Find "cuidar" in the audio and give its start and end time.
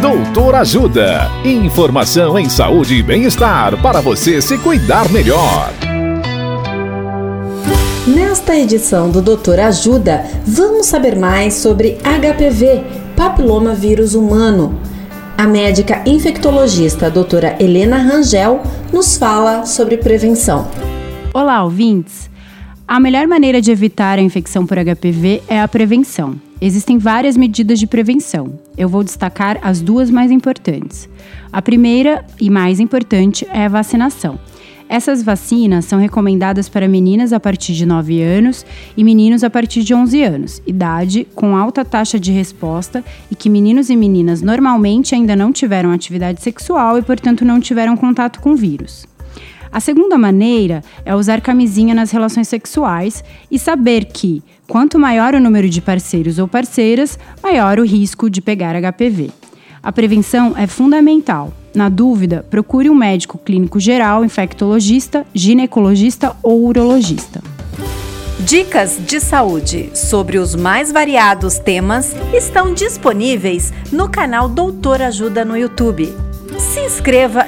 4.58-5.10